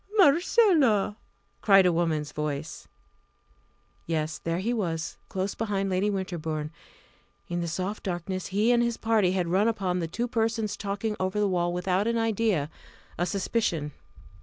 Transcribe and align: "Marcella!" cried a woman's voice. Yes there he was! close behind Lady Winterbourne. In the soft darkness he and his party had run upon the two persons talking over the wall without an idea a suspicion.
"Marcella!" 0.17 1.15
cried 1.61 1.85
a 1.85 1.93
woman's 1.93 2.31
voice. 2.31 2.87
Yes 4.07 4.39
there 4.39 4.57
he 4.57 4.73
was! 4.73 5.17
close 5.29 5.53
behind 5.53 5.91
Lady 5.91 6.09
Winterbourne. 6.09 6.71
In 7.49 7.61
the 7.61 7.67
soft 7.67 8.01
darkness 8.01 8.47
he 8.47 8.71
and 8.71 8.81
his 8.81 8.97
party 8.97 9.33
had 9.33 9.47
run 9.47 9.67
upon 9.67 9.99
the 9.99 10.07
two 10.07 10.27
persons 10.27 10.75
talking 10.75 11.15
over 11.19 11.39
the 11.39 11.47
wall 11.47 11.71
without 11.71 12.07
an 12.07 12.17
idea 12.17 12.71
a 13.19 13.27
suspicion. 13.27 13.91